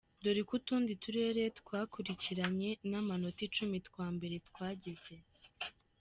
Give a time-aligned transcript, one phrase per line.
[0.23, 5.15] Dore uko utundi turere twakurikiranye n’amanota icumi twa mbere twagize.